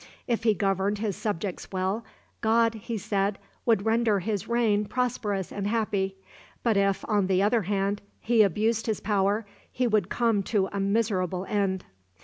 If 0.25 0.45
he 0.45 0.55
governed 0.55 0.97
his 0.97 1.15
subjects 1.15 1.71
well, 1.71 2.03
God, 2.41 2.73
he 2.73 2.97
said, 2.97 3.37
would 3.67 3.85
render 3.85 4.17
his 4.19 4.47
reign 4.47 4.85
prosperous 4.85 5.51
and 5.51 5.67
happy; 5.67 6.15
but 6.63 6.75
if, 6.75 7.05
on 7.07 7.27
the 7.27 7.43
other 7.43 7.61
hand, 7.61 8.01
he 8.19 8.41
abused 8.41 8.87
his 8.87 8.99
power, 8.99 9.45
he 9.71 9.85
would 9.85 10.09
come 10.09 10.41
to 10.41 10.67
a 10.73 10.79
miserable 10.79 11.45
end. 11.47 11.85